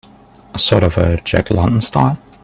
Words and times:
Sort 0.57 0.81
of 0.81 0.97
a 0.97 1.21
Jack 1.21 1.51
London 1.51 1.79
style? 1.79 2.17